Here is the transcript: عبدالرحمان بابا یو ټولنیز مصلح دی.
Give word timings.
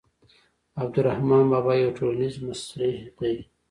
عبدالرحمان 0.81 1.45
بابا 1.51 1.73
یو 1.81 1.91
ټولنیز 1.97 2.35
مصلح 2.47 2.95
دی. 3.19 3.33